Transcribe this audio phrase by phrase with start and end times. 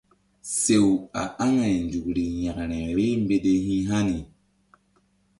[0.59, 0.89] Sew
[1.21, 4.17] a aŋay nzukri yȩkre vbeh mbete hi̧ hani.